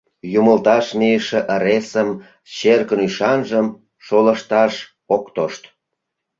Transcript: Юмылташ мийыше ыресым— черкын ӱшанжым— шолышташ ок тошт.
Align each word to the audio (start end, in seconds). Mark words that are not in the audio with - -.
Юмылташ 0.39 0.85
мийыше 0.99 1.39
ыресым— 1.55 2.09
черкын 2.55 2.99
ӱшанжым— 3.07 3.67
шолышташ 4.05 4.73
ок 5.15 5.25
тошт. 5.35 5.63